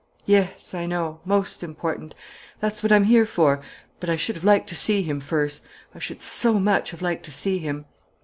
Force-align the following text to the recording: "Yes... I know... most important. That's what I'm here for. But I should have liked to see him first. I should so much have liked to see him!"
"Yes... 0.25 0.73
I 0.73 0.87
know... 0.87 1.19
most 1.25 1.61
important. 1.61 2.15
That's 2.59 2.81
what 2.81 2.91
I'm 2.91 3.03
here 3.03 3.27
for. 3.27 3.61
But 3.99 4.09
I 4.09 4.15
should 4.15 4.33
have 4.33 4.43
liked 4.43 4.67
to 4.69 4.75
see 4.75 5.03
him 5.03 5.19
first. 5.19 5.61
I 5.93 5.99
should 5.99 6.23
so 6.23 6.59
much 6.59 6.89
have 6.89 7.03
liked 7.03 7.23
to 7.25 7.31
see 7.31 7.59
him!" 7.59 7.85